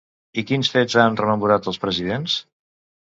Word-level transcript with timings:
I 0.41 0.43
quins 0.51 0.69
fets 0.75 0.95
han 1.01 1.19
rememorat 1.19 1.69
els 1.73 1.79
presidents? 1.83 2.39